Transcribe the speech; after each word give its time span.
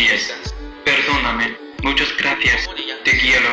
días. 0.00 0.54
Perdóname. 0.84 1.56
Muchas 1.82 2.08
gracias. 2.16 2.68
Te 3.04 3.18
quiero. 3.18 3.50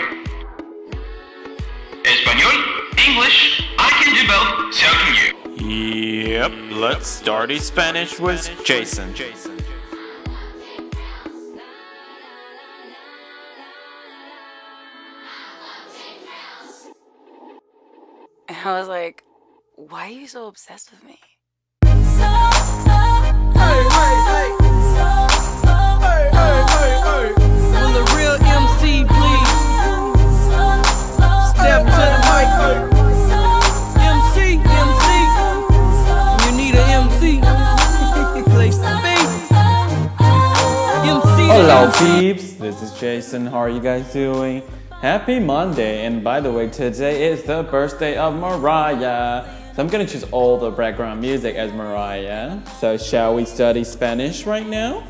Español? 2.04 2.56
English? 3.06 3.64
I 3.78 3.90
can 4.00 4.14
do 4.16 4.24
both. 4.28 4.74
So 4.74 4.88
can 4.88 5.16
you. 5.16 6.30
Yep, 6.30 6.52
let's 6.72 7.08
study 7.08 7.60
Spanish 7.60 8.20
with 8.20 8.50
Jason. 8.64 9.14
And 18.48 18.58
I 18.58 18.80
was 18.80 18.88
like, 18.88 19.24
why 19.76 20.08
are 20.08 20.12
you 20.12 20.28
so 20.28 20.48
obsessed 20.48 20.92
with 20.92 21.04
me? 21.04 21.20
MC, 34.00 34.60
MC. 34.64 35.08
You 36.46 36.52
need 36.58 36.76
an 36.76 36.88
MC. 37.04 37.42
Place 38.52 38.78
to 38.78 38.94
be. 39.04 39.18
MC. 41.08 41.40
Hello, 41.48 41.92
peeps. 41.98 42.54
This 42.54 42.82
is 42.82 42.92
Jason. 43.00 43.46
How 43.48 43.58
are 43.60 43.70
you 43.70 43.80
guys 43.80 44.12
doing? 44.14 44.64
Happy 45.02 45.40
Monday. 45.40 46.06
And 46.06 46.24
by 46.24 46.40
the 46.40 46.52
way, 46.52 46.70
today 46.70 47.28
is 47.30 47.44
the 47.44 47.64
birthday 47.64 48.18
of 48.18 48.36
Mariah. 48.36 49.46
So 49.76 49.84
I'm 49.84 49.90
gonna 49.90 50.08
choose 50.08 50.24
all 50.32 50.58
the 50.58 50.72
background 50.72 51.22
music 51.22 51.56
as 51.56 51.72
Mariah. 51.72 52.60
So 52.80 52.98
shall 52.98 53.36
we 53.36 53.46
study 53.46 53.84
Spanish 53.84 54.46
right 54.46 54.66
now? 54.68 55.04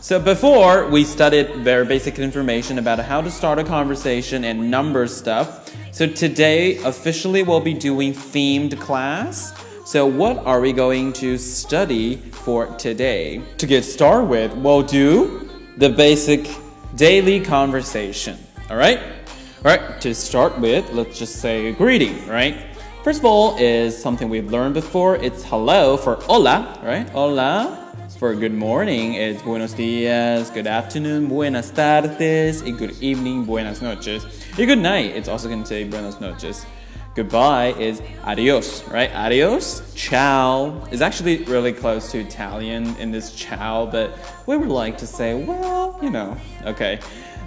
So 0.00 0.20
before 0.20 0.86
we 0.88 1.02
studied 1.02 1.56
very 1.56 1.84
basic 1.84 2.20
information 2.20 2.78
about 2.78 3.00
how 3.00 3.20
to 3.20 3.30
start 3.32 3.58
a 3.58 3.64
conversation 3.64 4.44
and 4.44 4.70
number 4.70 5.08
stuff. 5.08 5.74
So 5.90 6.06
today 6.06 6.76
officially 6.84 7.42
we'll 7.42 7.60
be 7.60 7.74
doing 7.74 8.12
themed 8.12 8.78
class. 8.78 9.52
So 9.84 10.06
what 10.06 10.38
are 10.46 10.60
we 10.60 10.72
going 10.72 11.12
to 11.14 11.36
study 11.36 12.16
for 12.16 12.66
today? 12.76 13.42
To 13.58 13.66
get 13.66 13.84
started 13.84 14.28
with, 14.28 14.54
we'll 14.54 14.82
do 14.82 15.50
the 15.78 15.88
basic 15.88 16.48
daily 16.94 17.40
conversation. 17.40 18.38
All 18.70 18.76
right? 18.76 19.00
All 19.00 19.76
right, 19.76 20.00
to 20.00 20.14
start 20.14 20.60
with, 20.60 20.88
let's 20.92 21.18
just 21.18 21.40
say 21.40 21.72
greeting, 21.72 22.24
right? 22.28 22.76
First 23.02 23.18
of 23.18 23.24
all 23.24 23.56
is 23.58 24.00
something 24.00 24.28
we've 24.28 24.50
learned 24.50 24.74
before. 24.74 25.16
It's 25.16 25.42
hello 25.42 25.96
for 25.96 26.14
hola, 26.14 26.78
right? 26.84 27.08
Hola. 27.10 27.87
For 28.18 28.34
good 28.34 28.52
morning 28.52 29.14
it's 29.14 29.40
buenos 29.42 29.74
dias, 29.74 30.50
good 30.50 30.66
afternoon, 30.66 31.28
buenas 31.28 31.70
tardes, 31.70 32.62
and 32.62 32.76
good 32.76 33.00
evening, 33.00 33.44
buenas 33.44 33.80
noches. 33.80 34.24
And 34.58 34.66
good 34.66 34.80
night, 34.80 35.14
it's 35.14 35.28
also 35.28 35.46
going 35.46 35.62
to 35.62 35.68
say 35.68 35.84
buenas 35.84 36.20
noches. 36.20 36.66
Goodbye 37.14 37.74
is 37.78 38.02
adios, 38.24 38.82
right? 38.88 39.08
Adios, 39.14 39.94
ciao 39.94 40.84
is 40.90 41.00
actually 41.00 41.44
really 41.44 41.72
close 41.72 42.10
to 42.10 42.18
Italian 42.18 42.96
in 42.96 43.12
this 43.12 43.32
ciao, 43.36 43.86
but 43.86 44.18
we 44.48 44.56
would 44.56 44.68
like 44.68 44.98
to 44.98 45.06
say, 45.06 45.40
well, 45.40 45.96
you 46.02 46.10
know, 46.10 46.36
okay. 46.64 46.98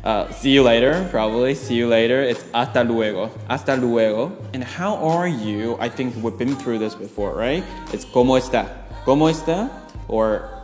Uh, 0.05 0.31
see 0.31 0.51
you 0.51 0.63
later, 0.63 1.05
probably. 1.11 1.53
See 1.53 1.75
you 1.75 1.87
later. 1.89 2.21
It's 2.21 2.49
hasta 2.53 2.85
luego. 2.85 3.29
Hasta 3.49 3.75
luego. 3.75 4.31
And 4.53 4.63
how 4.63 4.95
are 4.95 5.27
you? 5.27 5.75
I 5.81 5.89
think 5.89 6.15
we've 6.23 6.37
been 6.37 6.55
through 6.55 6.79
this 6.79 6.95
before, 6.95 7.35
right? 7.35 7.61
It's 7.91 8.05
como 8.05 8.37
está. 8.39 8.67
Como 9.03 9.27
está? 9.27 9.80
Or 10.11 10.61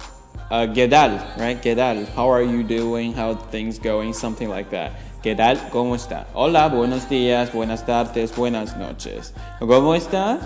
uh, 0.52 0.68
¿Qué 0.76 0.88
tal? 0.88 1.20
Right? 1.38 1.60
¿Qué 1.60 1.76
tal? 1.76 2.06
How 2.16 2.30
are 2.30 2.44
you 2.44 2.64
doing? 2.64 3.14
How 3.14 3.34
things 3.34 3.80
going? 3.80 4.14
Something 4.14 4.50
like 4.50 4.70
that. 4.72 4.92
¿Qué 5.24 5.36
tal? 5.36 5.58
¿Cómo 5.72 5.96
está? 5.96 6.28
Hola, 6.36 6.70
buenos 6.70 7.10
días, 7.10 7.52
buenas 7.52 7.86
tardes, 7.86 8.36
buenas 8.36 8.78
noches. 8.78 9.34
¿Cómo 9.60 9.96
está? 9.96 10.40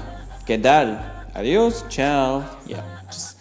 ¿Qué 0.46 0.58
tal? 0.58 1.00
Adios, 1.34 1.84
ciao. 1.90 2.44
Yeah, 2.68 2.84
just 3.08 3.38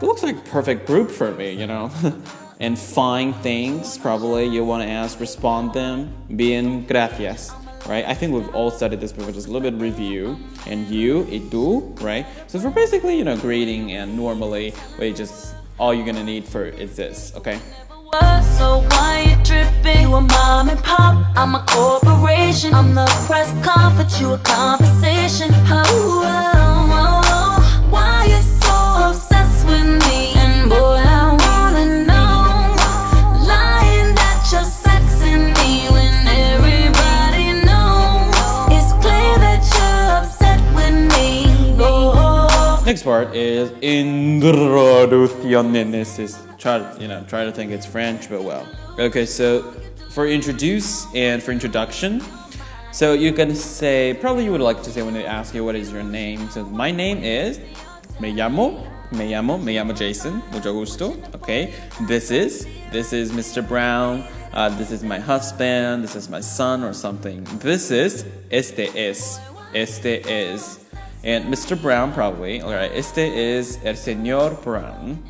it 0.00 0.06
looks 0.06 0.22
like 0.22 0.44
perfect 0.44 0.86
group 0.86 1.10
for 1.10 1.32
me, 1.32 1.52
you 1.52 1.66
know. 1.66 1.90
and 2.60 2.78
fine 2.78 3.32
things, 3.42 3.98
probably 3.98 4.46
you 4.46 4.64
want 4.64 4.82
to 4.82 4.88
ask, 4.88 5.18
respond 5.20 5.72
them. 5.72 6.12
Bien, 6.28 6.86
gracias. 6.86 7.52
Right? 7.88 8.04
I 8.04 8.12
think 8.12 8.34
we've 8.34 8.54
all 8.54 8.70
studied 8.70 9.00
this 9.00 9.12
before, 9.12 9.32
just 9.32 9.48
a 9.48 9.50
little 9.50 9.70
bit 9.70 9.80
review. 9.80 10.38
And 10.66 10.86
you, 10.88 11.26
y 11.30 11.40
tú, 11.50 11.98
right? 12.02 12.26
So 12.46 12.60
for 12.60 12.68
basically, 12.70 13.16
you 13.16 13.24
know, 13.24 13.36
grading 13.36 13.92
and 13.92 14.14
normally 14.14 14.74
we 14.98 15.14
just 15.14 15.54
all 15.78 15.94
you're 15.94 16.04
gonna 16.04 16.22
need 16.22 16.46
for 16.46 16.64
is 16.64 16.96
this, 16.96 17.32
okay? 17.34 17.58
So 18.58 18.82
why 18.90 19.24
you 19.28 19.44
tripping? 19.44 20.08
You 20.08 20.14
a 20.14 20.20
mom 20.20 20.68
and 20.68 20.82
pop, 20.82 21.14
I'm 21.36 21.54
a 21.54 21.64
corporation. 21.68 22.74
I'm 22.74 22.94
the 22.94 23.06
press 23.26 23.50
conference, 23.64 24.20
you 24.20 24.32
a 24.32 24.38
conversation. 24.38 25.48
Oh, 25.70 26.87
part 43.08 43.34
is 43.34 43.70
introducciones. 43.80 46.36
Try 46.58 46.78
to, 46.78 46.96
you 47.00 47.08
know, 47.08 47.24
try 47.26 47.46
to 47.46 47.50
think 47.50 47.72
it's 47.72 47.86
French, 47.86 48.28
but 48.28 48.42
well. 48.42 48.68
Okay, 48.98 49.24
so 49.24 49.62
for 50.10 50.26
introduce 50.26 51.06
and 51.14 51.42
for 51.42 51.52
introduction, 51.52 52.22
so 52.92 53.14
you 53.14 53.32
can 53.32 53.54
say 53.54 54.14
probably 54.20 54.44
you 54.44 54.52
would 54.52 54.60
like 54.60 54.82
to 54.82 54.90
say 54.90 55.00
when 55.00 55.14
they 55.14 55.24
ask 55.24 55.54
you 55.54 55.64
what 55.64 55.74
is 55.74 55.90
your 55.90 56.02
name. 56.02 56.50
So 56.50 56.66
my 56.66 56.90
name 56.90 57.24
is 57.24 57.58
me 58.20 58.34
llamo, 58.34 58.86
me 59.10 59.32
llamo, 59.32 59.56
me 59.56 59.74
llamo 59.74 59.96
Jason. 59.96 60.42
Mucho 60.52 60.74
gusto. 60.74 61.16
Okay, 61.36 61.72
this 62.02 62.30
is 62.30 62.66
this 62.92 63.14
is 63.14 63.32
Mr. 63.32 63.66
Brown. 63.66 64.22
Uh, 64.52 64.68
this 64.76 64.90
is 64.90 65.02
my 65.02 65.18
husband. 65.18 66.04
This 66.04 66.14
is 66.14 66.28
my 66.28 66.40
son 66.40 66.84
or 66.84 66.92
something. 66.92 67.42
This 67.60 67.90
is 67.90 68.26
este 68.50 68.94
es. 68.94 69.40
Este 69.72 70.26
es. 70.26 70.84
And 71.24 71.46
Mr. 71.46 71.80
Brown 71.80 72.12
probably. 72.12 72.60
All 72.60 72.72
right. 72.72 72.90
Este 72.92 73.18
es 73.18 73.78
el 73.84 73.94
señor 73.94 74.62
Brown. 74.62 75.22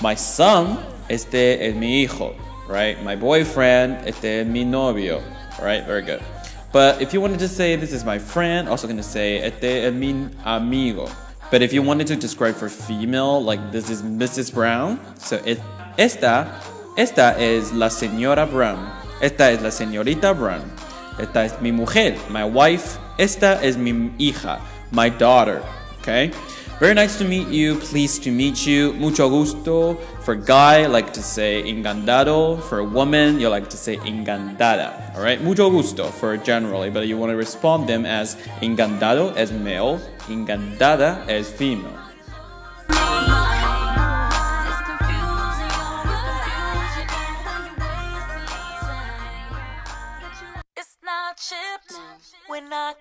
My 0.00 0.14
son, 0.14 0.78
este 1.08 1.58
es 1.60 1.74
mi 1.74 2.04
hijo, 2.04 2.34
right? 2.68 3.02
My 3.02 3.16
boyfriend, 3.16 4.06
este 4.06 4.40
es 4.40 4.46
mi 4.46 4.64
novio, 4.64 5.22
all 5.58 5.64
right? 5.64 5.84
Very 5.86 6.02
good. 6.02 6.22
But 6.70 7.00
if 7.00 7.14
you 7.14 7.22
wanted 7.22 7.38
to 7.38 7.48
say 7.48 7.76
this 7.76 7.92
is 7.92 8.04
my 8.04 8.18
friend, 8.18 8.68
also 8.68 8.86
gonna 8.86 9.02
say 9.02 9.38
este 9.38 9.64
es 9.64 9.94
mi 9.94 10.28
amigo. 10.44 11.08
But 11.50 11.62
if 11.62 11.72
you 11.72 11.80
wanted 11.80 12.08
to 12.08 12.16
describe 12.16 12.56
for 12.56 12.68
female, 12.68 13.42
like 13.42 13.72
this 13.72 13.88
is 13.88 14.02
Mrs. 14.02 14.52
Brown, 14.52 15.00
so 15.16 15.40
it, 15.46 15.60
esta, 15.96 16.60
esta 16.98 17.34
es 17.38 17.72
la 17.72 17.88
señora 17.88 18.50
Brown. 18.50 18.90
Esta 19.22 19.50
es 19.50 19.62
la 19.62 19.70
señorita 19.70 20.36
Brown. 20.36 20.70
Esta 21.18 21.44
es 21.44 21.58
mi 21.62 21.70
mujer, 21.70 22.18
my 22.28 22.44
wife. 22.44 22.98
Esta 23.18 23.62
es 23.62 23.78
mi 23.78 24.10
hija, 24.18 24.60
my 24.90 25.08
daughter. 25.08 25.62
Okay? 26.00 26.30
Very 26.78 26.92
nice 26.92 27.16
to 27.18 27.24
meet 27.24 27.48
you. 27.48 27.76
Pleased 27.76 28.22
to 28.24 28.30
meet 28.30 28.66
you. 28.66 28.92
Mucho 28.94 29.30
gusto. 29.30 29.94
For 30.20 30.34
guy, 30.34 30.86
like 30.86 31.12
to 31.14 31.22
say 31.22 31.62
encantado. 31.62 32.60
For 32.62 32.84
woman, 32.84 33.40
you 33.40 33.48
like 33.48 33.70
to 33.70 33.76
say 33.76 33.96
encantada. 33.96 35.14
All 35.16 35.22
right? 35.22 35.40
Mucho 35.42 35.70
gusto 35.70 36.04
for 36.08 36.36
generally, 36.36 36.90
but 36.90 37.08
you 37.08 37.16
want 37.16 37.30
to 37.30 37.36
respond 37.36 37.88
them 37.88 38.04
as 38.04 38.36
encantado 38.60 39.34
as 39.36 39.52
male, 39.52 39.98
encantada 40.28 41.26
as 41.28 41.50
female. 41.50 41.96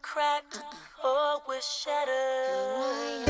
Cracked, 0.01 0.63
shattered. 1.61 3.27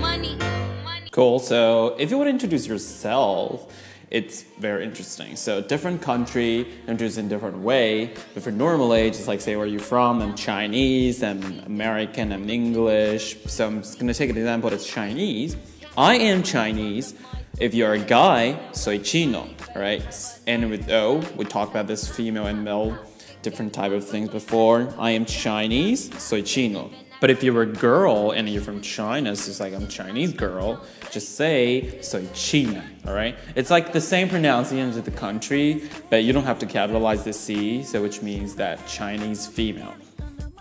Money, 0.00 0.36
Cool. 1.12 1.38
So 1.38 1.94
if 1.96 2.10
you 2.10 2.18
to 2.18 2.30
introduce 2.30 2.66
yourself, 2.66 3.72
it's 4.10 4.42
very 4.58 4.84
interesting. 4.84 5.36
So 5.36 5.60
different 5.60 6.02
country 6.02 6.66
introduced 6.88 7.18
in 7.18 7.28
different 7.28 7.58
way. 7.58 8.12
But 8.34 8.42
for 8.42 8.50
normally, 8.50 9.10
just 9.10 9.28
like 9.28 9.40
say 9.40 9.54
where 9.54 9.66
you're 9.66 9.78
from, 9.78 10.20
I'm 10.20 10.34
Chinese, 10.34 11.22
I'm 11.22 11.60
American, 11.60 12.32
I'm 12.32 12.50
English. 12.50 13.36
So 13.46 13.68
I'm 13.68 13.82
just 13.82 14.00
gonna 14.00 14.14
take 14.14 14.30
an 14.30 14.36
example 14.36 14.70
that's 14.70 14.86
Chinese. 14.86 15.56
I 15.96 16.16
am 16.16 16.42
Chinese. 16.42 17.14
If 17.60 17.74
you're 17.74 17.92
a 17.92 17.98
guy, 18.00 18.58
soy 18.72 18.98
chino, 18.98 19.48
right? 19.76 20.02
And 20.46 20.70
with 20.70 20.90
O, 20.90 21.18
we 21.36 21.44
talk 21.44 21.70
about 21.70 21.86
this 21.86 22.08
female 22.08 22.46
and 22.46 22.64
male 22.64 22.98
different 23.42 23.72
type 23.72 23.92
of 23.92 24.06
things 24.06 24.30
before. 24.30 24.92
I 24.98 25.10
am 25.12 25.24
Chinese, 25.24 26.16
soy 26.22 26.42
chino. 26.42 26.90
But 27.20 27.28
if 27.28 27.42
you're 27.42 27.60
a 27.60 27.66
girl 27.66 28.30
and 28.30 28.48
you're 28.48 28.62
from 28.62 28.80
China, 28.80 29.36
so 29.36 29.50
it's 29.50 29.60
like 29.60 29.74
I'm 29.74 29.88
Chinese 29.88 30.32
girl, 30.32 30.82
just 31.10 31.36
say 31.36 32.00
soy 32.00 32.26
China, 32.32 32.82
all 33.06 33.12
right? 33.12 33.36
It's 33.54 33.70
like 33.70 33.92
the 33.92 34.00
same 34.00 34.28
pronunciation 34.28 34.98
of 34.98 35.04
the 35.04 35.10
country, 35.10 35.82
but 36.08 36.24
you 36.24 36.32
don't 36.32 36.44
have 36.44 36.58
to 36.60 36.66
capitalize 36.66 37.24
the 37.24 37.34
C, 37.34 37.82
so 37.82 38.00
which 38.00 38.22
means 38.22 38.54
that 38.56 38.86
Chinese 38.86 39.46
female. 39.46 39.94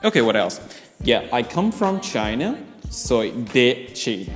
Okay, 0.03 0.21
what 0.21 0.35
else? 0.35 0.59
Yeah, 1.01 1.27
I 1.31 1.43
come 1.43 1.71
from 1.71 2.01
China, 2.01 2.61
soy 2.89 3.31
de 3.31 3.87
China. 3.93 4.33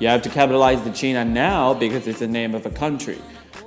You 0.00 0.08
have 0.08 0.22
to 0.22 0.30
capitalize 0.30 0.82
the 0.82 0.92
China 0.92 1.24
now 1.26 1.74
because 1.74 2.06
it's 2.06 2.20
the 2.20 2.26
name 2.26 2.54
of 2.54 2.64
a 2.64 2.70
country. 2.70 3.18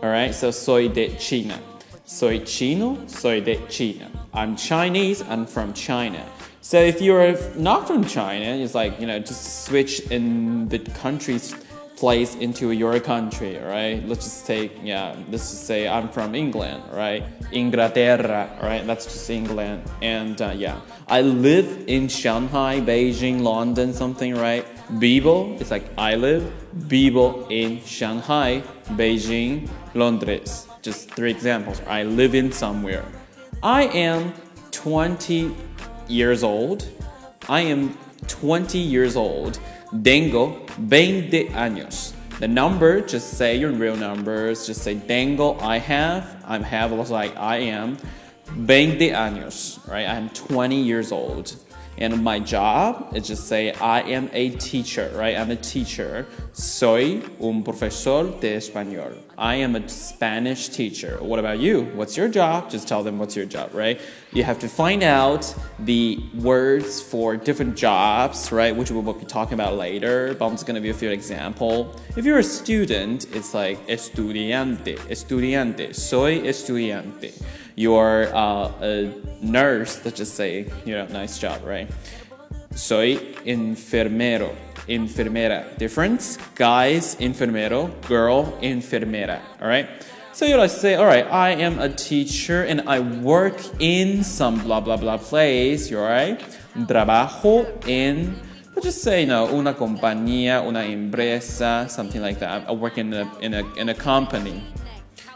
All 0.01 0.09
right, 0.09 0.33
so 0.33 0.49
soy 0.49 0.87
de 0.87 1.15
China. 1.17 1.59
Soy 2.05 2.39
chino, 2.39 3.05
soy 3.05 3.39
de 3.41 3.57
China. 3.67 4.18
I'm 4.33 4.55
Chinese, 4.55 5.21
I'm 5.23 5.45
from 5.47 5.73
China. 5.73 6.23
So 6.61 6.79
if 6.79 7.01
you're 7.01 7.35
not 7.55 7.87
from 7.87 8.05
China, 8.05 8.45
it's 8.45 8.75
like, 8.75 8.99
you 8.99 9.07
know, 9.07 9.17
just 9.17 9.65
switch 9.65 10.01
in 10.11 10.69
the 10.69 10.79
country's 10.79 11.55
place 11.97 12.35
into 12.35 12.71
your 12.71 12.99
country, 12.99 13.57
right? 13.57 14.05
Let's 14.07 14.23
just 14.23 14.45
take, 14.45 14.71
yeah, 14.83 15.15
let's 15.29 15.49
just 15.49 15.65
say 15.65 15.87
I'm 15.87 16.09
from 16.09 16.35
England, 16.35 16.83
right? 16.93 17.23
Inglaterra, 17.51 18.49
right? 18.61 18.85
That's 18.85 19.05
just 19.05 19.29
England. 19.29 19.83
And 20.01 20.39
uh, 20.41 20.53
yeah, 20.55 20.79
I 21.07 21.21
live 21.21 21.85
in 21.87 22.07
Shanghai, 22.07 22.79
Beijing, 22.81 23.41
London, 23.41 23.93
something, 23.93 24.35
right? 24.35 24.65
Vivo, 24.91 25.55
it's 25.55 25.71
like 25.71 25.85
I 25.97 26.15
live. 26.15 26.43
Vivo 26.73 27.47
in 27.49 27.83
Shanghai, 27.83 28.63
Beijing, 28.89 29.67
Londres. 29.93 30.67
Just 30.81 31.11
three 31.11 31.31
examples. 31.31 31.81
I 31.87 32.03
live 32.03 32.35
in 32.35 32.51
somewhere. 32.51 33.03
I 33.61 33.83
am 33.87 34.33
20 34.71 35.53
years 36.07 36.43
old. 36.43 36.87
I 37.49 37.61
am 37.61 37.97
20 38.27 38.77
years 38.77 39.17
old. 39.17 39.59
Tengo 40.01 40.65
20 40.87 41.49
años. 41.49 42.13
The 42.39 42.47
number, 42.47 43.01
just 43.01 43.33
say 43.33 43.57
your 43.57 43.71
real 43.71 43.97
numbers. 43.97 44.65
Just 44.65 44.81
say 44.81 44.97
tengo, 44.97 45.59
I 45.59 45.77
have. 45.77 46.41
I 46.45 46.57
have 46.59 46.93
was 46.93 47.11
like 47.11 47.35
I 47.35 47.57
am. 47.57 47.97
20 48.45 49.09
años, 49.09 49.85
right? 49.89 50.07
I'm 50.07 50.29
20 50.29 50.81
years 50.81 51.11
old. 51.11 51.53
And 51.99 52.23
my 52.23 52.39
job 52.39 53.11
is 53.13 53.27
just 53.27 53.47
say 53.49 53.73
I 53.73 53.99
am 54.03 54.29
a 54.31 54.51
teacher, 54.51 55.11
right? 55.15 55.35
I'm 55.35 55.51
a 55.51 55.57
teacher. 55.57 56.25
Soy 56.53 57.21
un 57.41 57.61
profesor 57.61 58.23
de 58.39 58.55
español. 58.55 59.17
I 59.37 59.55
am 59.55 59.75
a 59.75 59.87
Spanish 59.89 60.69
teacher. 60.69 61.17
What 61.19 61.39
about 61.39 61.59
you? 61.59 61.83
What's 61.95 62.15
your 62.15 62.29
job? 62.29 62.69
Just 62.69 62.87
tell 62.87 63.03
them 63.03 63.19
what's 63.19 63.35
your 63.35 63.45
job, 63.45 63.73
right? 63.73 63.99
You 64.31 64.43
have 64.45 64.59
to 64.59 64.69
find 64.69 65.03
out 65.03 65.53
the 65.79 66.19
words 66.35 67.01
for 67.01 67.35
different 67.35 67.75
jobs, 67.75 68.49
right? 68.49 68.73
Which 68.73 68.91
we 68.91 68.99
will 69.01 69.13
be 69.13 69.25
talking 69.25 69.55
about 69.55 69.75
later. 69.75 70.33
But 70.35 70.45
I'm 70.45 70.51
just 70.53 70.65
gonna 70.65 70.79
give 70.79 70.85
you 70.85 70.91
a 70.91 70.97
few 70.97 71.09
example. 71.09 71.99
If 72.15 72.23
you're 72.23 72.39
a 72.39 72.43
student, 72.43 73.27
it's 73.35 73.53
like 73.53 73.85
estudiante, 73.87 74.97
estudiante. 75.09 75.93
Soy 75.93 76.39
estudiante 76.39 77.33
you're 77.79 78.27
uh, 78.35 78.69
a 78.81 79.09
nurse, 79.41 80.03
let's 80.03 80.17
just 80.17 80.35
say, 80.35 80.67
you 80.83 80.93
know, 80.93 81.07
nice 81.07 81.39
job, 81.39 81.63
right? 81.63 81.89
Soy 82.75 83.15
enfermero, 83.47 84.53
enfermera. 84.89 85.77
Difference, 85.77 86.37
guys, 86.55 87.15
enfermero, 87.21 87.89
girl, 88.05 88.51
enfermera, 88.61 89.39
all 89.61 89.69
right? 89.69 89.87
So 90.33 90.45
you 90.45 90.57
like 90.57 90.71
say, 90.71 90.95
all 90.95 91.05
right, 91.05 91.25
I 91.31 91.51
am 91.51 91.79
a 91.79 91.87
teacher 91.87 92.63
and 92.65 92.81
I 92.81 92.99
work 92.99 93.55
in 93.79 94.25
some 94.25 94.59
blah 94.59 94.81
blah 94.81 94.97
blah 94.97 95.17
place, 95.17 95.89
you 95.89 95.99
all 95.99 96.03
right? 96.03 96.37
Trabajo 96.75 97.65
en, 97.87 98.35
let's 98.75 98.87
just 98.87 99.01
say, 99.01 99.21
you 99.21 99.27
know, 99.27 99.47
una 99.55 99.73
compañía, 99.73 100.67
una 100.67 100.83
empresa, 100.83 101.87
something 101.89 102.21
like 102.21 102.39
that. 102.39 102.67
I 102.67 102.73
work 102.73 102.97
in 102.97 103.13
a, 103.13 103.39
in 103.39 103.53
a, 103.53 103.63
in 103.75 103.87
a 103.87 103.95
company. 103.95 104.63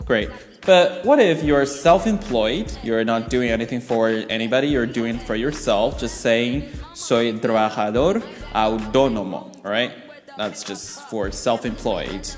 Great. 0.04 0.30
But 0.66 1.04
what 1.04 1.20
if 1.20 1.44
you're 1.44 1.66
self 1.66 2.08
employed? 2.08 2.72
You're 2.84 3.04
not 3.04 3.30
doing 3.30 3.50
anything 3.50 3.82
for 3.82 4.10
anybody, 4.10 4.68
you're 4.68 4.86
doing 4.86 5.20
for 5.20 5.36
yourself, 5.36 6.00
just 6.00 6.22
saying, 6.22 6.70
soy 6.94 7.34
trabajador 7.34 8.22
autónomo, 8.54 9.54
alright? 9.66 9.92
That's 10.38 10.64
just 10.64 11.10
for 11.10 11.32
self 11.32 11.66
employed. 11.66 12.30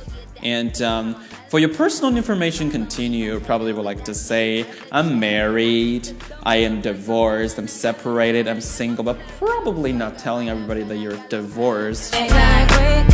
And 0.41 0.79
um, 0.81 1.15
for 1.49 1.59
your 1.59 1.73
personal 1.73 2.15
information, 2.17 2.69
continue. 2.69 3.39
Probably 3.39 3.73
would 3.73 3.85
like 3.85 4.03
to 4.05 4.13
say, 4.13 4.65
I'm 4.91 5.19
married, 5.19 6.11
I 6.43 6.57
am 6.57 6.81
divorced, 6.81 7.57
I'm 7.57 7.67
separated, 7.67 8.47
I'm 8.47 8.61
single, 8.61 9.03
but 9.03 9.17
probably 9.39 9.93
not 9.93 10.17
telling 10.17 10.49
everybody 10.49 10.83
that 10.83 10.97
you're 10.97 11.17
divorced. 11.29 12.11
Break, 12.11 13.04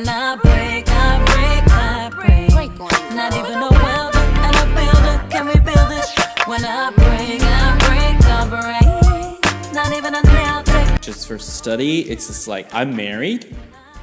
When 0.00 0.08
I 0.08 0.34
break, 0.36 0.88
I 0.88 1.18
break, 1.28 1.68
I 1.68 2.08
break. 2.08 2.78
Not 3.14 3.36
even 3.36 3.60
a 3.60 3.68
welder 3.68 4.18
and 4.18 4.56
a 4.56 4.64
builder 4.72 5.20
can 5.28 5.44
rebuild 5.44 5.92
it. 5.92 6.08
When 6.48 6.64
I 6.64 6.88
break, 6.88 7.42
I 7.44 7.76
break, 7.84 8.16
I 8.24 8.40
break. 8.48 9.74
Not 9.74 9.92
even 9.92 10.14
a 10.14 10.22
nail 10.22 10.62
tech. 10.62 11.02
just 11.02 11.28
for 11.28 11.38
study, 11.38 12.08
it's 12.08 12.28
just 12.28 12.48
like 12.48 12.66
I'm 12.72 12.96
married, 12.96 13.54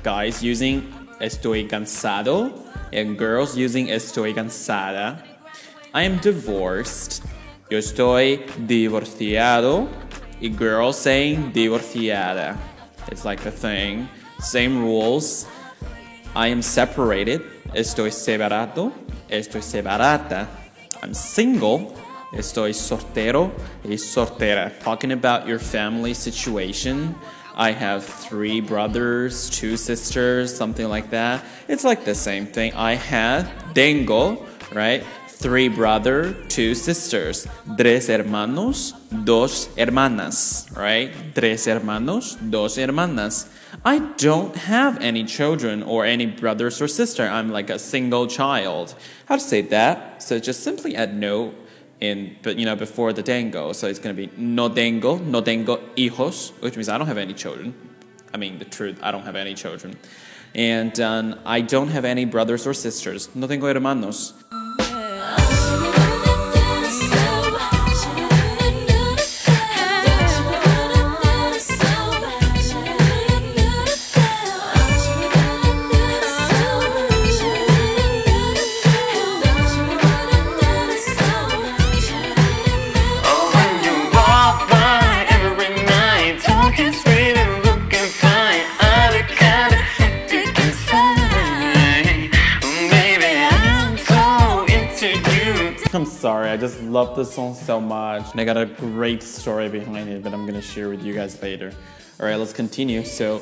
guys 0.04 0.44
using 0.44 0.84
estoy 1.20 1.68
cansado, 1.68 2.54
and 2.94 3.18
girls 3.18 3.58
using 3.58 3.88
estoy 3.88 4.36
cansada. 4.36 5.20
I 5.96 6.04
am 6.04 6.20
divorced, 6.20 7.24
yo 7.72 7.80
estoy 7.80 8.46
divorciado, 8.68 9.90
y 10.40 10.50
girls 10.50 11.00
saying 11.00 11.54
divorciada. 11.54 12.56
It's 13.08 13.26
like 13.26 13.44
a 13.48 13.52
thing. 13.52 14.08
Same 14.40 14.84
rules. 14.84 15.48
I 16.38 16.50
am 16.50 16.62
separated, 16.62 17.42
estoy 17.74 18.12
separado, 18.12 18.92
estoy 19.28 19.63
separada. 19.63 20.48
I'm 21.01 21.16
single, 21.16 21.95
estoy 22.31 22.75
soltero 22.75 23.51
y 23.84 23.98
soltera. 23.98 24.72
Talking 24.84 25.13
about 25.13 25.48
your 25.48 25.57
family 25.57 26.13
situation. 26.13 27.16
I 27.56 27.72
have 27.72 28.06
three 28.06 28.62
brothers, 28.62 29.50
two 29.50 29.78
sisters, 29.78 30.56
something 30.56 30.88
like 30.88 31.10
that. 31.10 31.44
It's 31.68 31.84
like 31.84 32.06
the 32.06 32.13
same 32.13 32.45
thing. 32.45 32.72
I 32.75 32.94
have, 32.94 33.50
tengo, 33.74 34.45
right? 34.72 35.04
Three 35.28 35.69
brother, 35.69 36.34
two 36.50 36.75
sisters. 36.75 37.48
Tres 37.80 38.10
hermanos, 38.10 38.94
dos 39.10 39.69
hermanas, 39.75 40.68
right? 40.78 41.12
Tres 41.34 41.66
hermanos, 41.66 42.38
dos 42.39 42.78
hermanas. 42.78 43.48
I 43.84 44.00
don't 44.18 44.56
have 44.56 45.01
any 45.01 45.24
children 45.24 45.84
or 45.84 46.06
any 46.06 46.25
brothers 46.25 46.82
or 46.82 46.88
sister. 46.88 47.24
I'm 47.24 47.50
like 47.50 47.70
a 47.70 47.80
single 47.80 48.27
child. 48.27 48.96
How 49.25 49.36
to 49.36 49.41
say 49.41 49.62
that? 49.62 50.24
So 50.24 50.39
just 50.39 50.63
simply 50.63 50.96
add 50.96 51.15
no 51.15 51.53
in, 52.00 52.36
but 52.44 52.58
you 52.58 52.65
know, 52.65 52.75
before 52.75 53.13
the 53.13 53.24
tengo. 53.24 53.74
So 53.74 53.88
it's 53.88 54.00
gonna 54.00 54.13
be 54.13 54.30
no 54.38 54.70
tengo, 54.70 55.18
no 55.18 55.41
tengo 55.41 55.77
hijos, 55.96 56.51
which 56.62 56.75
means 56.75 56.89
I 56.89 56.98
don't 56.98 57.08
have 57.08 57.18
any 57.18 57.34
children. 57.34 57.74
I 58.34 58.38
mean, 58.38 58.60
the 58.60 58.65
truth, 58.65 59.00
I 59.01 59.12
don't 59.12 59.24
have 59.24 59.36
any 59.36 59.53
children. 59.53 59.98
And 60.53 61.00
um, 61.00 61.39
I 61.46 61.62
don't 61.62 61.89
have 61.89 62.06
any 62.06 62.25
brothers 62.25 62.65
or 62.65 62.74
sisters. 62.74 63.30
No 63.36 63.48
tengo 63.48 63.68
hermanos. 63.68 64.34
Love 96.98 97.16
this 97.16 97.32
song 97.32 97.54
so 97.54 97.80
much. 97.80 98.32
And 98.32 98.42
I 98.42 98.44
got 98.44 98.58
a 98.58 98.66
great 98.66 99.22
story 99.22 99.70
behind 99.70 100.10
it 100.10 100.24
that 100.24 100.34
I'm 100.34 100.48
gonna 100.48 100.63
share 100.63 100.89
with 100.89 101.04
you 101.04 101.13
guys 101.13 101.39
later. 101.44 101.72
Alright, 102.20 102.39
let's 102.39 102.54
continue. 102.54 103.04
So, 103.04 103.39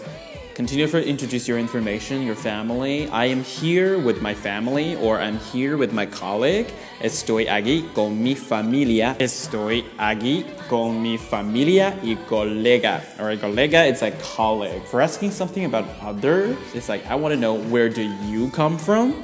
continue 0.55 0.87
to 0.87 0.99
introduce 1.01 1.47
your 1.47 1.57
information, 1.57 2.23
your 2.23 2.35
family. 2.35 3.07
I 3.11 3.27
am 3.27 3.45
here 3.45 3.97
with 3.97 4.21
my 4.21 4.33
family, 4.33 4.97
or 4.97 5.21
I'm 5.21 5.37
here 5.37 5.77
with 5.77 5.93
my 5.93 6.05
colleague. 6.05 6.67
Estoy 6.99 7.47
aquí 7.47 7.87
con 7.93 8.21
mi 8.21 8.35
familia. 8.35 9.15
Estoy 9.19 9.85
aquí 9.97 10.43
con 10.67 11.01
mi 11.01 11.15
familia 11.15 11.97
y 12.03 12.17
colega. 12.27 13.01
Alright, 13.17 13.39
colega, 13.39 13.87
it's 13.87 14.01
like 14.01 14.21
colleague. 14.21 14.83
For 14.83 15.01
asking 15.01 15.31
something 15.31 15.63
about 15.63 15.85
others, 16.01 16.57
it's 16.73 16.89
like 16.89 17.07
I 17.07 17.15
wanna 17.15 17.37
know 17.37 17.53
where 17.71 17.87
do 17.87 18.03
you 18.27 18.49
come 18.49 18.77
from? 18.77 19.23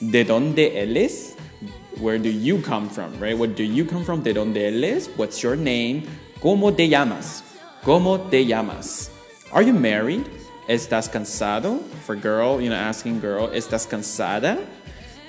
¿De 0.00 0.24
dónde 0.24 0.74
él 0.74 0.96
es? 0.96 1.37
Where 2.00 2.18
do 2.18 2.30
you 2.30 2.60
come 2.62 2.88
from, 2.88 3.18
right? 3.18 3.36
Where 3.36 3.48
do 3.48 3.64
you 3.64 3.84
come 3.84 4.04
from? 4.04 4.22
¿De 4.22 4.32
dónde 4.32 4.58
eres? 4.58 5.08
What's 5.16 5.42
your 5.42 5.56
name? 5.56 6.04
¿Cómo 6.40 6.76
te 6.76 6.88
llamas? 6.88 7.42
¿Cómo 7.82 8.30
te 8.30 8.44
llamas? 8.44 9.10
Are 9.52 9.62
you 9.62 9.72
married? 9.72 10.24
¿Estás 10.68 11.10
cansado? 11.10 11.80
For 12.06 12.14
girl, 12.14 12.60
you 12.60 12.68
know, 12.68 12.76
asking 12.76 13.20
girl, 13.20 13.48
¿estás 13.48 13.88
cansada? 13.88 14.56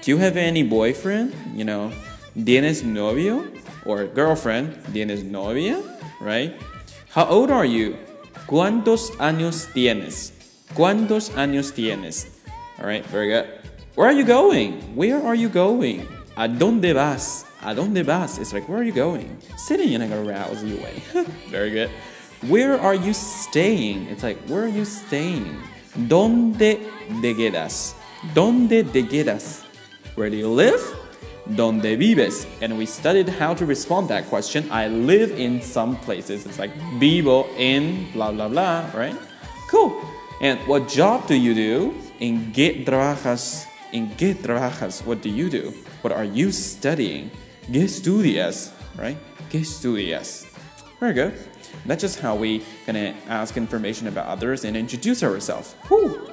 Do 0.01 0.11
you 0.11 0.17
have 0.17 0.37
any 0.37 0.63
boyfriend? 0.63 1.33
You 1.55 1.65
know, 1.65 1.91
¿tienes 2.37 2.83
novio? 2.83 3.47
Or 3.85 4.07
girlfriend, 4.13 4.75
¿tienes 4.93 5.23
novia? 5.23 5.81
Right? 6.21 6.53
How 7.09 7.25
old 7.25 7.49
are 7.49 7.65
you? 7.65 7.97
¿Cuántos 8.45 9.09
años 9.19 9.67
tienes? 9.73 10.33
¿Cuántos 10.75 11.31
años 11.35 11.71
tienes? 11.71 12.27
All 12.77 12.85
right, 12.85 13.05
very 13.07 13.29
good. 13.29 13.47
Where 13.95 14.07
are 14.07 14.13
you 14.13 14.23
going? 14.23 14.95
Where 14.95 15.21
are 15.25 15.35
you 15.35 15.49
going? 15.49 16.07
¿A 16.39 16.47
dónde 16.47 16.93
vas? 16.93 17.45
¿A 17.61 17.73
dónde 17.73 18.01
vas? 18.01 18.39
It's 18.39 18.53
like, 18.53 18.65
where 18.69 18.79
are 18.79 18.85
you 18.85 18.93
going? 18.93 19.37
Sitting 19.57 19.91
in 19.91 20.01
a 20.01 20.07
arouse 20.23 20.63
way. 20.63 21.03
very 21.49 21.69
good. 21.69 21.89
Where 22.47 22.79
are 22.79 22.95
you 22.95 23.13
staying? 23.13 24.07
It's 24.07 24.23
like, 24.23 24.37
where 24.47 24.63
are 24.63 24.69
you 24.69 24.85
staying? 24.85 25.57
¿Dónde 26.07 26.79
te 27.21 27.33
quedas? 27.35 27.93
¿Dónde 28.33 28.89
te 28.89 29.03
quedas? 29.03 29.65
Where 30.15 30.29
do 30.29 30.37
you 30.37 30.47
live? 30.47 30.79
¿Dónde 31.45 31.97
vives? 31.97 32.47
And 32.61 32.77
we 32.77 32.85
studied 32.85 33.27
how 33.27 33.53
to 33.53 33.65
respond 33.65 34.07
that 34.07 34.29
question. 34.29 34.65
I 34.71 34.87
live 34.87 35.37
in 35.37 35.61
some 35.61 35.97
places. 35.97 36.45
It's 36.45 36.57
like 36.57 36.71
vivo 37.01 37.47
en 37.57 38.13
blah 38.13 38.31
blah 38.31 38.47
blah, 38.47 38.89
right? 38.93 39.17
Cool. 39.69 39.91
And 40.41 40.57
what 40.69 40.87
job 40.87 41.27
do 41.27 41.35
you 41.35 41.53
do? 41.53 41.93
¿En 42.21 42.53
qué 42.53 42.85
trabajas? 42.85 43.68
¿En 43.91 44.15
qué 44.17 44.35
trabajas? 44.35 45.03
What 45.03 45.21
do 45.21 45.29
you 45.29 45.49
do? 45.49 45.73
What 46.01 46.13
are 46.13 46.23
you 46.23 46.51
studying? 46.51 47.31
¿Qué 47.71 47.83
estudias? 47.83 48.71
Right? 48.95 49.17
¿Qué 49.49 49.61
estudias? 49.61 50.45
Very 50.99 51.13
good. 51.13 51.33
That's 51.87 52.01
just 52.01 52.19
how 52.19 52.35
we 52.35 52.63
gonna 52.85 53.15
ask 53.27 53.57
information 53.57 54.07
about 54.07 54.27
others 54.27 54.63
and 54.63 54.77
introduce 54.77 55.23
ourselves. 55.23 55.73
Whew. 55.87 56.29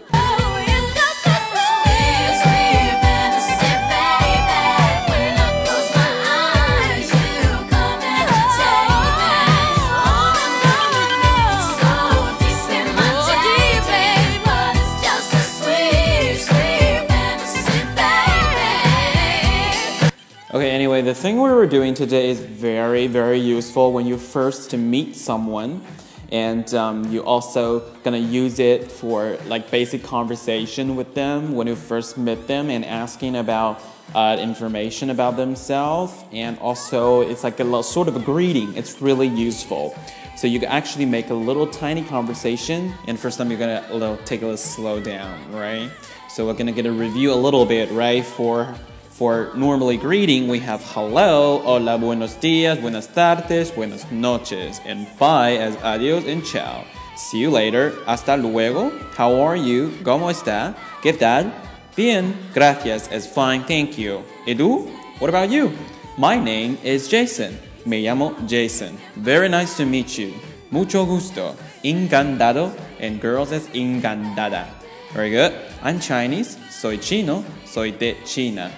Anyway, 20.87 21.03
the 21.03 21.13
thing 21.13 21.43
we 21.43 21.51
were 21.51 21.67
doing 21.67 21.95
today 21.95 22.31
is 22.31 22.39
very, 22.39 23.09
very 23.09 23.41
useful 23.41 23.93
when 23.93 24.07
you 24.07 24.17
first 24.17 24.73
meet 24.77 25.17
someone. 25.17 25.83
And 26.31 26.73
um, 26.75 27.11
you 27.11 27.25
also 27.25 27.81
gonna 28.05 28.19
use 28.19 28.61
it 28.61 28.93
for 28.93 29.37
like 29.47 29.69
basic 29.69 30.05
conversation 30.05 30.95
with 30.95 31.13
them 31.13 31.57
when 31.57 31.67
you 31.67 31.75
first 31.75 32.17
meet 32.17 32.47
them 32.47 32.71
and 32.71 32.85
asking 32.85 33.35
about 33.35 33.83
uh, 34.15 34.37
information 34.39 35.11
about 35.11 35.37
themselves. 35.37 36.15
And 36.31 36.57
also, 36.61 37.23
it's 37.23 37.43
like 37.43 37.59
a 37.59 37.65
little, 37.65 37.83
sort 37.83 38.07
of 38.07 38.15
a 38.15 38.21
greeting. 38.21 38.73
It's 38.77 39.03
really 39.03 39.27
useful. 39.27 39.93
So 40.37 40.47
you 40.47 40.61
can 40.61 40.69
actually 40.69 41.07
make 41.07 41.31
a 41.31 41.35
little 41.35 41.67
tiny 41.67 42.05
conversation. 42.05 42.95
And 43.09 43.19
first 43.19 43.39
time 43.39 43.51
you're 43.51 43.59
gonna 43.59 43.85
a 43.91 43.97
little, 43.97 44.19
take 44.19 44.43
a 44.43 44.45
little 44.45 44.57
slow 44.57 45.01
down, 45.01 45.53
right? 45.53 45.91
So 46.29 46.47
we're 46.47 46.55
gonna 46.55 46.71
get 46.71 46.87
a 46.87 46.93
review 46.93 47.33
a 47.33 47.41
little 47.47 47.67
bit, 47.67 47.91
right? 47.91 48.25
For 48.25 48.73
for 49.17 49.51
normally 49.55 49.97
greeting, 49.97 50.47
we 50.47 50.59
have 50.59 50.83
hello, 50.93 51.63
hola, 51.65 51.97
buenos 51.97 52.35
días, 52.35 52.79
buenas 52.79 53.07
tardes, 53.07 53.75
buenas 53.75 54.05
noches, 54.13 54.79
and 54.85 55.07
bye 55.19 55.57
as 55.57 55.75
adios 55.77 56.27
and 56.27 56.45
ciao. 56.45 56.85
See 57.17 57.39
you 57.39 57.51
later, 57.51 57.95
hasta 58.07 58.37
luego, 58.37 58.91
how 59.17 59.41
are 59.41 59.57
you, 59.57 59.91
cómo 60.03 60.31
está, 60.31 60.75
qué 61.01 61.19
tal, 61.19 61.51
bien, 61.97 62.37
gracias 62.53 63.11
as 63.11 63.27
fine, 63.27 63.65
thank 63.65 63.97
you. 63.97 64.23
¿Y 64.47 64.55
tú? 64.55 64.87
What 65.19 65.31
about 65.31 65.49
you? 65.49 65.73
My 66.19 66.39
name 66.39 66.77
is 66.85 67.09
Jason. 67.09 67.59
Me 67.87 68.03
llamo 68.03 68.35
Jason. 68.47 68.99
Very 69.17 69.49
nice 69.49 69.79
to 69.79 69.87
meet 69.87 70.19
you. 70.19 70.35
Mucho 70.71 71.07
gusto. 71.07 71.57
Encantado, 71.83 72.71
and 73.01 73.19
girls 73.21 73.51
es 73.51 73.67
encantada. 73.69 74.67
Very 75.15 75.31
good. 75.31 75.55
I'm 75.83 76.01
Chinese. 76.01 76.59
Soy 76.69 76.99
chino. 76.99 77.45
Soy 77.65 77.93
de 77.93 78.17
China. 78.27 78.71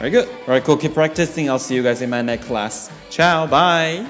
Very 0.00 0.10
good. 0.10 0.28
All 0.28 0.46
right, 0.48 0.64
cool. 0.64 0.78
Keep 0.78 0.94
practicing. 0.94 1.50
I'll 1.50 1.58
see 1.58 1.74
you 1.74 1.82
guys 1.82 2.00
in 2.00 2.08
my 2.08 2.22
next 2.22 2.46
class. 2.46 2.90
Ciao. 3.10 3.46
Bye. 3.46 4.06